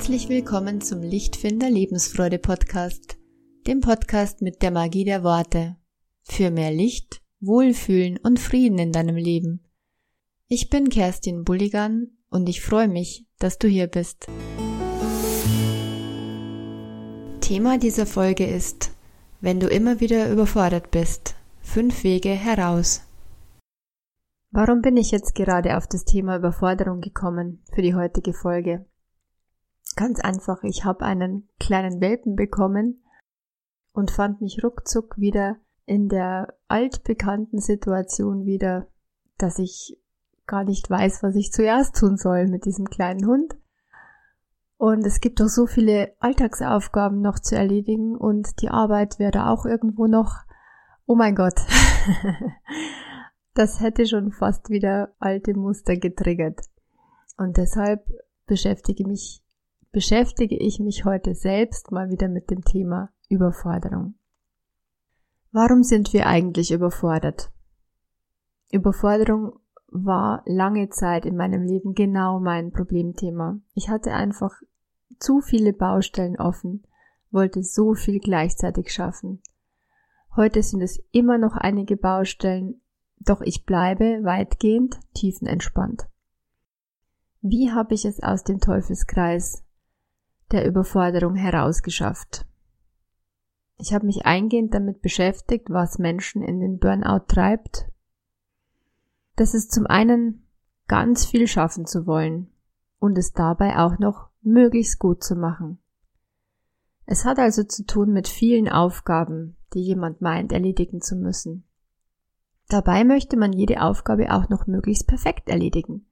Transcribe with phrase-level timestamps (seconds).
[0.00, 3.18] Herzlich willkommen zum Lichtfinder Lebensfreude Podcast,
[3.66, 5.76] dem Podcast mit der Magie der Worte.
[6.22, 9.60] Für mehr Licht, Wohlfühlen und Frieden in deinem Leben.
[10.48, 14.26] Ich bin Kerstin Bulligan und ich freue mich, dass du hier bist.
[17.42, 18.92] Thema dieser Folge ist,
[19.42, 23.02] wenn du immer wieder überfordert bist, fünf Wege heraus.
[24.50, 28.86] Warum bin ich jetzt gerade auf das Thema Überforderung gekommen für die heutige Folge?
[30.00, 33.04] Ganz einfach, ich habe einen kleinen Welpen bekommen
[33.92, 38.86] und fand mich ruckzuck wieder in der altbekannten Situation wieder,
[39.36, 39.98] dass ich
[40.46, 43.54] gar nicht weiß, was ich zuerst tun soll mit diesem kleinen Hund.
[44.78, 49.66] Und es gibt doch so viele Alltagsaufgaben noch zu erledigen und die Arbeit wäre auch
[49.66, 50.32] irgendwo noch.
[51.04, 51.60] Oh mein Gott.
[53.52, 56.58] das hätte schon fast wieder alte Muster getriggert.
[57.36, 58.08] Und deshalb
[58.46, 59.42] beschäftige mich
[59.92, 64.14] beschäftige ich mich heute selbst mal wieder mit dem Thema Überforderung.
[65.52, 67.50] Warum sind wir eigentlich überfordert?
[68.70, 73.58] Überforderung war lange Zeit in meinem Leben genau mein Problemthema.
[73.74, 74.52] Ich hatte einfach
[75.18, 76.84] zu viele Baustellen offen,
[77.32, 79.42] wollte so viel gleichzeitig schaffen.
[80.36, 82.80] Heute sind es immer noch einige Baustellen,
[83.18, 86.06] doch ich bleibe weitgehend tiefenentspannt.
[87.42, 89.64] Wie habe ich es aus dem Teufelskreis
[90.52, 92.46] der Überforderung herausgeschafft.
[93.76, 97.86] Ich habe mich eingehend damit beschäftigt, was Menschen in den Burnout treibt.
[99.36, 100.46] Das ist zum einen
[100.86, 102.50] ganz viel schaffen zu wollen
[102.98, 105.78] und es dabei auch noch möglichst gut zu machen.
[107.06, 111.64] Es hat also zu tun mit vielen Aufgaben, die jemand meint erledigen zu müssen.
[112.68, 116.06] Dabei möchte man jede Aufgabe auch noch möglichst perfekt erledigen.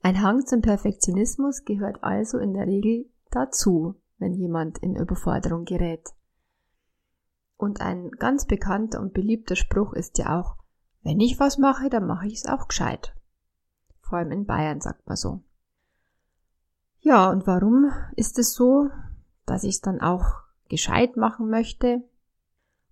[0.00, 3.06] Ein Hang zum Perfektionismus gehört also in der Regel
[3.38, 6.08] dazu, wenn jemand in Überforderung gerät.
[7.56, 10.56] Und ein ganz bekannter und beliebter Spruch ist ja auch,
[11.02, 13.14] wenn ich was mache, dann mache ich es auch gescheit.
[14.00, 15.42] Vor allem in Bayern sagt man so.
[17.00, 18.90] Ja, und warum ist es so,
[19.46, 22.02] dass ich es dann auch gescheit machen möchte?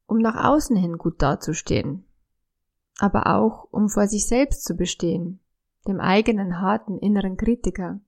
[0.06, 2.04] Um nach außen hin gut dazustehen,
[2.98, 5.40] aber auch um vor sich selbst zu bestehen,
[5.88, 8.00] dem eigenen harten inneren Kritiker,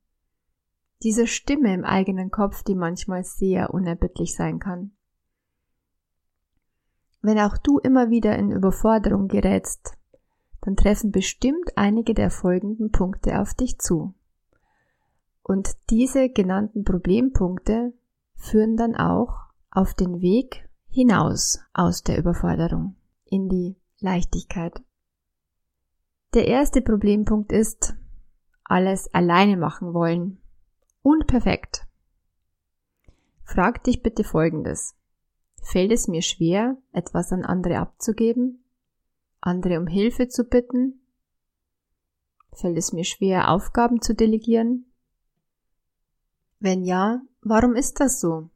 [1.03, 4.93] diese Stimme im eigenen Kopf, die manchmal sehr unerbittlich sein kann.
[7.21, 9.97] Wenn auch du immer wieder in Überforderung gerätst,
[10.61, 14.15] dann treffen bestimmt einige der folgenden Punkte auf dich zu.
[15.43, 17.93] Und diese genannten Problempunkte
[18.35, 19.35] führen dann auch
[19.71, 24.81] auf den Weg hinaus aus der Überforderung in die Leichtigkeit.
[26.35, 27.95] Der erste Problempunkt ist,
[28.65, 30.39] alles alleine machen wollen
[31.03, 31.87] und perfekt.
[33.45, 34.95] Frag dich bitte Folgendes.
[35.63, 38.65] Fällt es mir schwer, etwas an andere abzugeben?
[39.41, 41.01] Andere um Hilfe zu bitten?
[42.53, 44.87] Fällt es mir schwer, Aufgaben zu delegieren?
[46.61, 48.51] Wenn ja, warum ist das so?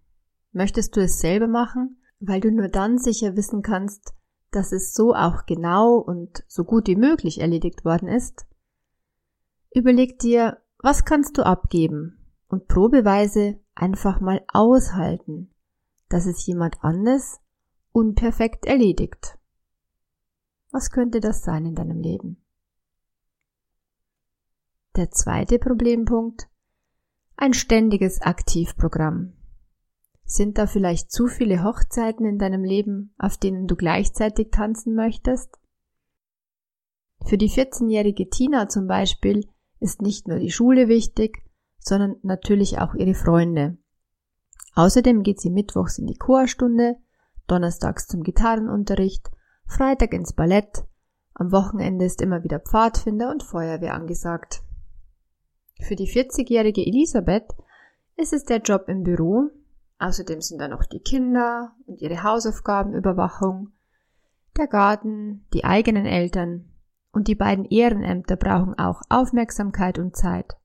[0.53, 4.13] Möchtest du es selber machen, weil du nur dann sicher wissen kannst,
[4.51, 8.47] dass es so auch genau und so gut wie möglich erledigt worden ist?
[9.75, 12.22] Überleg dir, was kannst du abgeben
[12.53, 15.51] und probeweise einfach mal aushalten,
[16.11, 17.41] dass es jemand anders
[17.93, 19.39] unperfekt erledigt.
[20.71, 22.45] Was könnte das sein in deinem Leben?
[24.97, 26.47] Der zweite Problempunkt
[27.37, 29.33] ein ständiges Aktivprogramm.
[30.27, 35.59] Sind da vielleicht zu viele Hochzeiten in deinem Leben, auf denen du gleichzeitig tanzen möchtest?
[37.25, 39.49] Für die 14-jährige Tina zum Beispiel
[39.81, 41.42] ist nicht nur die Schule wichtig,
[41.85, 43.77] sondern natürlich auch ihre Freunde.
[44.75, 46.97] Außerdem geht sie mittwochs in die Chorstunde,
[47.47, 49.31] donnerstags zum Gitarrenunterricht,
[49.67, 50.85] Freitag ins Ballett,
[51.35, 54.63] am Wochenende ist immer wieder Pfadfinder und Feuerwehr angesagt.
[55.81, 57.49] Für die 40-jährige Elisabeth
[58.17, 59.51] ist es der Job im Büro,
[59.99, 63.71] außerdem sind da noch die Kinder und ihre Hausaufgabenüberwachung,
[64.57, 66.71] der Garten, die eigenen Eltern
[67.11, 70.57] und die beiden Ehrenämter brauchen auch Aufmerksamkeit und Zeit.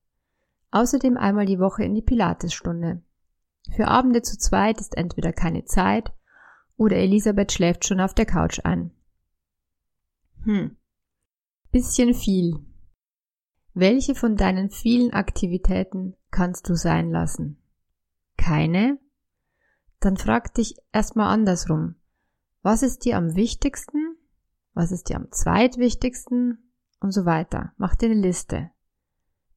[0.70, 3.02] Außerdem einmal die Woche in die Pilatesstunde.
[3.74, 6.12] Für Abende zu zweit ist entweder keine Zeit
[6.76, 8.92] oder Elisabeth schläft schon auf der Couch ein.
[10.44, 10.76] Hm.
[11.70, 12.64] Bisschen viel.
[13.74, 17.62] Welche von deinen vielen Aktivitäten kannst du sein lassen?
[18.36, 18.98] Keine?
[20.00, 21.96] Dann frag dich erstmal andersrum.
[22.62, 24.16] Was ist dir am wichtigsten?
[24.74, 26.72] Was ist dir am zweitwichtigsten?
[27.00, 27.72] Und so weiter.
[27.76, 28.70] Mach dir eine Liste.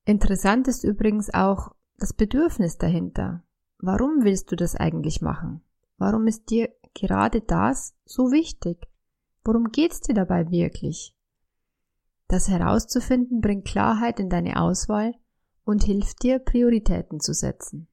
[0.05, 3.43] Interessant ist übrigens auch das Bedürfnis dahinter.
[3.79, 5.61] warum willst du das eigentlich machen?
[5.97, 8.87] Warum ist dir gerade das so wichtig?
[9.43, 11.15] Worum geht's dir dabei wirklich?
[12.27, 15.13] Das herauszufinden bringt Klarheit in deine Auswahl
[15.63, 17.87] und hilft dir, Prioritäten zu setzen.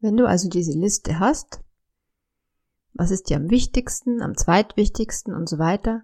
[0.00, 1.62] Wenn du also diese Liste hast,
[2.92, 6.02] was ist dir am wichtigsten, am zweitwichtigsten und so weiter,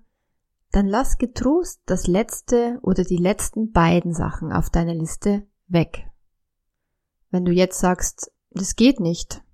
[0.74, 6.10] dann lass getrost das letzte oder die letzten beiden Sachen auf deiner Liste weg.
[7.30, 9.44] Wenn du jetzt sagst, das geht nicht,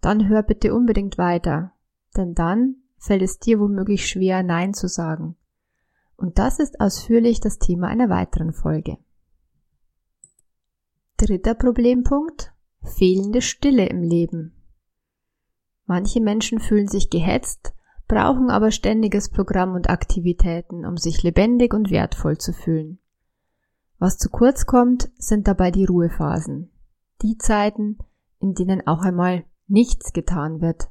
[0.00, 1.72] dann hör bitte unbedingt weiter,
[2.16, 5.36] denn dann fällt es dir womöglich schwer, Nein zu sagen.
[6.16, 8.98] Und das ist ausführlich das Thema einer weiteren Folge.
[11.16, 12.52] Dritter Problempunkt.
[12.82, 14.52] Fehlende Stille im Leben.
[15.86, 17.72] Manche Menschen fühlen sich gehetzt,
[18.14, 23.00] brauchen aber ständiges Programm und Aktivitäten, um sich lebendig und wertvoll zu fühlen.
[23.98, 26.70] Was zu kurz kommt, sind dabei die Ruhephasen.
[27.22, 27.98] Die Zeiten,
[28.38, 30.90] in denen auch einmal nichts getan wird.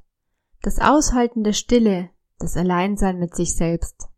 [0.64, 2.10] Das Aushalten der Stille,
[2.40, 4.10] das Alleinsein mit sich selbst.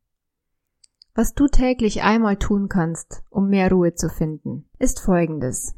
[1.14, 5.76] Was du täglich einmal tun kannst, um mehr Ruhe zu finden, ist folgendes.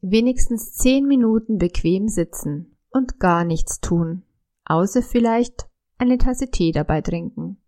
[0.00, 4.22] Wenigstens zehn Minuten bequem sitzen und gar nichts tun,
[4.64, 5.68] außer vielleicht
[5.98, 7.58] eine Tasse Tee dabei trinken.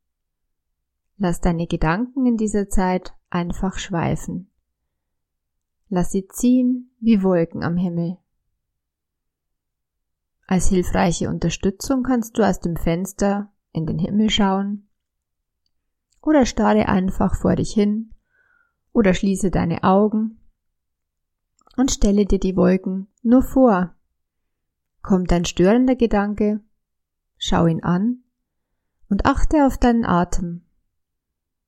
[1.17, 4.50] Lass deine Gedanken in dieser Zeit einfach schweifen.
[5.88, 8.19] Lass sie ziehen wie Wolken am Himmel.
[10.47, 14.88] Als hilfreiche Unterstützung kannst du aus dem Fenster in den Himmel schauen
[16.21, 18.11] oder starre einfach vor dich hin
[18.93, 20.38] oder schließe deine Augen
[21.76, 23.94] und stelle dir die Wolken nur vor.
[25.03, 26.61] Kommt ein störender Gedanke,
[27.38, 28.25] schau ihn an
[29.08, 30.62] und achte auf deinen Atem.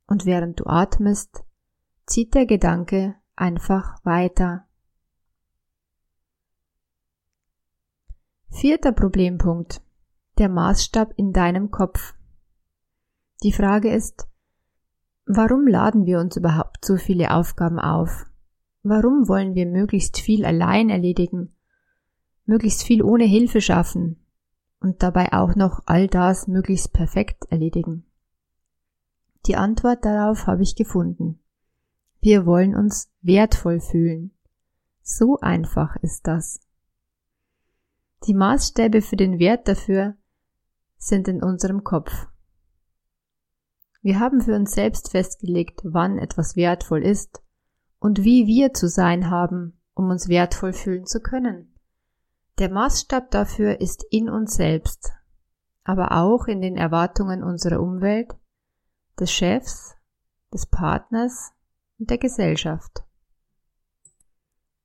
[0.07, 1.45] Und während du atmest,
[2.07, 4.67] zieht der Gedanke einfach weiter.
[8.49, 9.83] Vierter Problempunkt.
[10.39, 12.15] Der Maßstab in deinem Kopf.
[13.43, 14.27] Die Frage ist,
[15.25, 18.27] warum laden wir uns überhaupt so viele Aufgaben auf?
[18.83, 21.55] Warum wollen wir möglichst viel allein erledigen,
[22.45, 24.26] möglichst viel ohne Hilfe schaffen
[24.87, 28.07] und dabei auch noch all das möglichst perfekt erledigen?
[29.47, 31.41] Die Antwort darauf habe ich gefunden.
[32.21, 34.31] Wir wollen uns wertvoll fühlen.
[35.03, 36.61] So einfach ist das.
[38.29, 40.15] Die Maßstäbe für den Wert dafür
[40.99, 42.29] sind in unserem Kopf.
[44.03, 47.43] Wir haben für uns selbst festgelegt, wann etwas wertvoll ist
[47.99, 51.76] und wie wir zu sein haben, um uns wertvoll fühlen zu können.
[52.59, 55.13] Der Maßstab dafür ist in uns selbst,
[55.85, 58.33] aber auch in den Erwartungen unserer Umwelt,
[59.21, 59.95] des Chefs,
[60.53, 61.53] des Partners
[61.99, 63.05] und der Gesellschaft.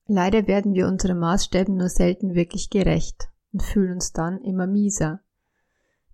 [0.05, 5.21] Leider werden wir unseren Maßstäben nur selten wirklich gerecht und fühlen uns dann immer mieser.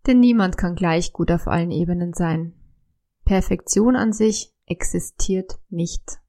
[0.06, 2.54] Denn niemand kann gleich gut auf allen Ebenen sein.
[3.26, 6.20] Perfektion an sich existiert nicht.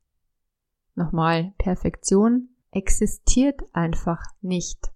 [0.95, 4.91] Nochmal, Perfektion existiert einfach nicht.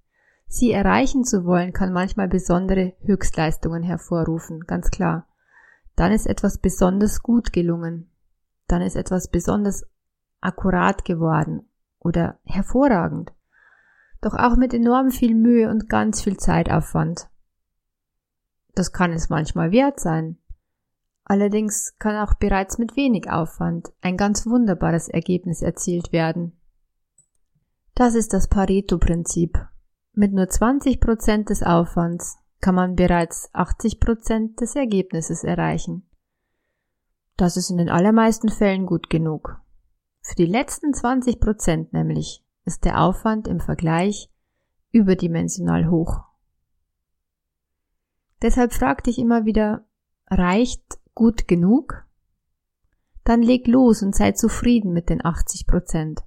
[0.55, 5.27] Sie erreichen zu wollen, kann manchmal besondere Höchstleistungen hervorrufen, ganz klar.
[5.97, 8.11] Dann ist etwas besonders gut gelungen.
[8.69, 9.87] Dann ist etwas besonders
[10.43, 11.65] akkurat geworden
[12.01, 13.33] oder hervorragend.
[14.21, 17.31] Doch auch mit enorm viel Mühe und ganz viel Zeitaufwand.
[18.75, 20.37] Das kann es manchmal wert sein.
[21.25, 26.53] Allerdings kann auch bereits mit wenig Aufwand ein ganz wunderbares Ergebnis erzielt werden.
[27.95, 29.72] Das ist das Pareto-Prinzip.
[30.15, 36.07] Mit nur 20 Prozent des Aufwands kann man bereits 80 Prozent des Ergebnisses erreichen.
[37.39, 39.59] Das ist in den allermeisten Fällen gut genug.
[40.21, 44.31] Für die letzten 20 Prozent nämlich ist der Aufwand im Vergleich
[44.91, 46.21] überdimensional hoch.
[48.43, 49.87] Deshalb frag dich immer wieder,
[50.29, 52.05] reicht gut genug?
[53.25, 56.23] Dann leg los und sei zufrieden mit den 80 Prozent.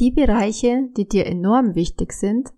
[0.00, 2.54] Die Bereiche, die dir enorm wichtig sind,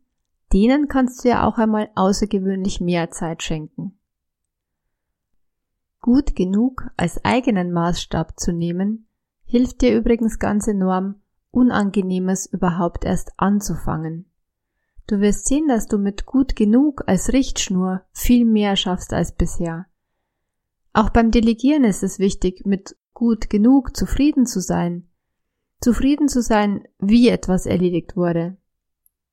[0.52, 3.98] denen kannst du ja auch einmal außergewöhnlich mehr Zeit schenken.
[6.00, 9.08] Gut genug als eigenen Maßstab zu nehmen,
[9.44, 11.16] hilft dir übrigens ganz enorm,
[11.50, 14.24] Unangenehmes überhaupt erst anzufangen.
[15.06, 19.86] Du wirst sehen, dass du mit gut genug als Richtschnur viel mehr schaffst als bisher.
[20.92, 25.08] Auch beim Delegieren ist es wichtig, mit gut genug zufrieden zu sein.
[25.82, 28.56] Zufrieden zu sein, wie etwas erledigt wurde.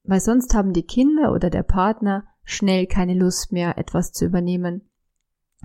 [0.04, 4.90] Weil sonst haben die Kinder oder der Partner schnell keine Lust mehr, etwas zu übernehmen,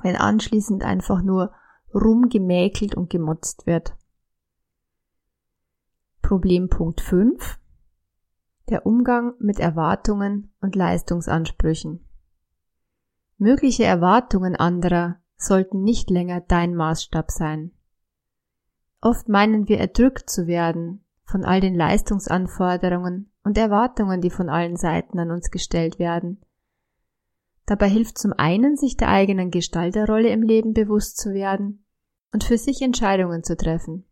[0.03, 1.55] wenn anschließend einfach nur
[1.95, 3.97] rumgemäkelt und gemotzt wird.
[6.21, 7.59] Problempunkt 5.
[8.69, 12.07] Der Umgang mit Erwartungen und Leistungsansprüchen.
[13.39, 17.73] Mögliche Erwartungen anderer sollten nicht länger dein Maßstab sein.
[19.05, 24.77] Oft meinen wir erdrückt zu werden von all den Leistungsanforderungen und Erwartungen, die von allen
[24.77, 26.41] Seiten an uns gestellt werden.
[27.67, 31.85] Dabei hilft zum einen, sich der eigenen Gestalterrolle im Leben bewusst zu werden
[32.33, 34.07] und für sich Entscheidungen zu treffen.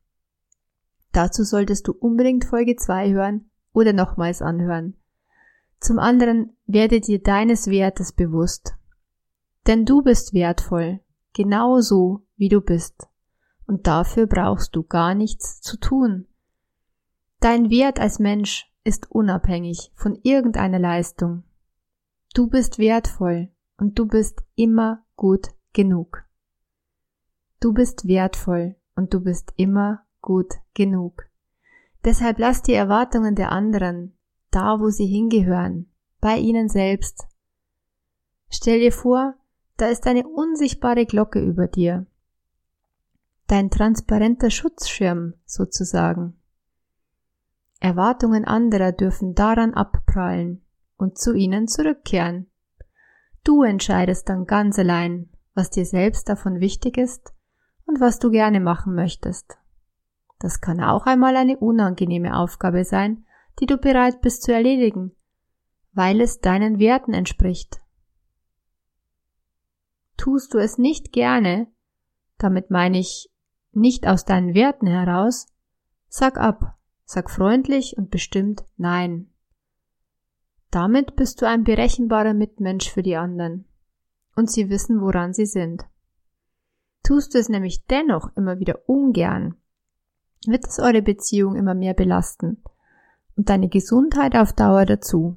[1.12, 4.98] Dazu solltest du unbedingt Folge 2 hören oder nochmals anhören.
[5.80, 8.74] Zum anderen werde dir deines Wertes bewusst.
[9.66, 11.00] Denn du bist wertvoll,
[11.32, 13.08] genau so, wie du bist.
[13.72, 16.26] Und dafür brauchst du gar nichts zu tun.
[17.40, 21.44] Dein Wert als Mensch ist unabhängig von irgendeiner Leistung.
[22.34, 23.48] Du bist wertvoll
[23.78, 26.22] und du bist immer gut genug.
[27.60, 31.22] Du bist wertvoll und du bist immer gut genug.
[32.04, 34.18] Deshalb lass die Erwartungen der anderen
[34.50, 37.26] da, wo sie hingehören, bei ihnen selbst.
[38.50, 39.34] Stell dir vor,
[39.78, 42.04] da ist eine unsichtbare Glocke über dir.
[43.52, 46.40] Dein transparenter Schutzschirm sozusagen.
[47.80, 50.64] Erwartungen anderer dürfen daran abprallen
[50.96, 52.50] und zu ihnen zurückkehren.
[53.44, 57.34] Du entscheidest dann ganz allein, was dir selbst davon wichtig ist
[57.84, 59.58] und was du gerne machen möchtest.
[60.38, 63.26] Das kann auch einmal eine unangenehme Aufgabe sein,
[63.60, 65.14] die du bereit bist zu erledigen,
[65.92, 67.82] weil es deinen Werten entspricht.
[70.16, 71.66] Tust du es nicht gerne,
[72.38, 73.28] damit meine ich
[73.72, 75.46] nicht aus deinen Werten heraus,
[76.08, 79.28] sag ab, sag freundlich und bestimmt Nein.
[80.70, 83.66] Damit bist du ein berechenbarer Mitmensch für die anderen.
[84.34, 85.84] Und sie wissen, woran sie sind.
[87.02, 89.56] Tust du es nämlich dennoch immer wieder ungern,
[90.46, 92.62] wird es eure Beziehung immer mehr belasten
[93.36, 95.36] und deine Gesundheit auf Dauer dazu.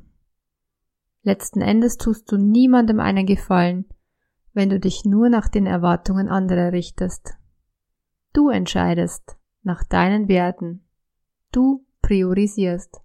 [1.24, 3.86] Letzten Endes tust du niemandem einen Gefallen,
[4.54, 7.34] wenn du dich nur nach den Erwartungen anderer richtest.
[8.36, 10.86] Du entscheidest nach deinen Werten.
[11.54, 13.00] Du priorisierst.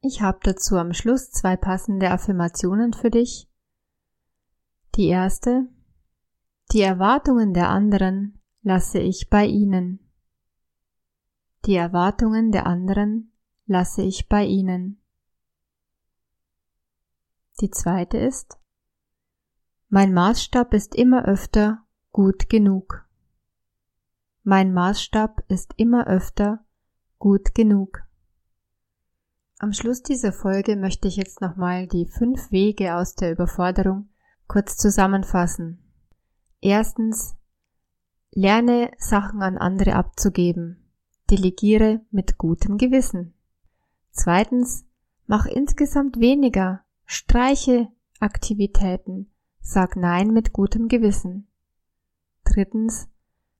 [0.00, 3.48] Ich habe dazu am Schluss zwei passende Affirmationen für dich.
[4.96, 5.68] Die erste.
[6.72, 10.00] Die Erwartungen der anderen lasse ich bei ihnen.
[11.64, 13.30] Die Erwartungen der anderen
[13.66, 15.00] lasse ich bei ihnen.
[17.60, 18.58] Die zweite ist,
[19.88, 23.05] mein Maßstab ist immer öfter gut genug.
[24.48, 26.64] Mein Maßstab ist immer öfter
[27.18, 28.04] gut genug.
[29.58, 34.08] Am Schluss dieser Folge möchte ich jetzt nochmal die fünf Wege aus der Überforderung
[34.46, 35.82] kurz zusammenfassen.
[36.60, 37.34] Erstens,
[38.30, 40.92] lerne Sachen an andere abzugeben.
[41.28, 43.34] Delegiere mit gutem Gewissen.
[44.12, 44.86] Zweitens,
[45.26, 47.88] mach insgesamt weniger, streiche
[48.20, 49.28] Aktivitäten,
[49.60, 51.48] sag Nein mit gutem Gewissen.
[52.44, 53.08] Drittens,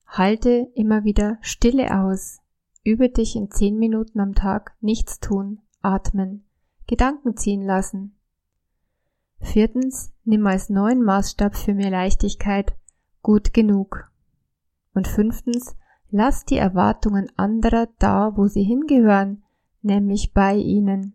[0.07, 2.39] halte immer wieder Stille aus,
[2.83, 6.45] übe dich in zehn Minuten am Tag nichts tun, atmen,
[6.87, 8.15] Gedanken ziehen lassen.
[9.39, 12.75] Viertens, nimm als neuen Maßstab für mehr Leichtigkeit
[13.21, 14.09] gut genug.
[14.93, 15.75] Und fünftens,
[16.09, 19.43] Lass die Erwartungen anderer da, wo sie hingehören,
[19.81, 21.13] nämlich bei ihnen.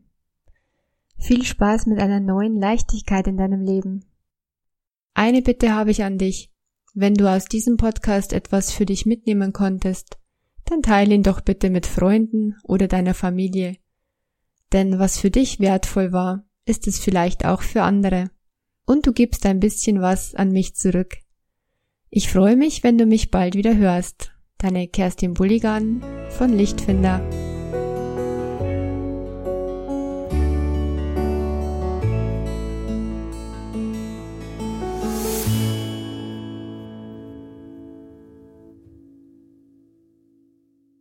[1.18, 4.04] Viel Spaß mit einer neuen Leichtigkeit in deinem Leben.
[5.14, 6.51] Eine Bitte habe ich an dich.
[6.94, 10.18] Wenn du aus diesem Podcast etwas für dich mitnehmen konntest,
[10.66, 13.76] dann teile ihn doch bitte mit Freunden oder deiner Familie.
[14.72, 18.30] Denn was für dich wertvoll war, ist es vielleicht auch für andere.
[18.86, 21.16] Und du gibst ein bisschen was an mich zurück.
[22.10, 24.32] Ich freue mich, wenn du mich bald wieder hörst.
[24.58, 27.51] Deine Kerstin Bulligan von Lichtfinder.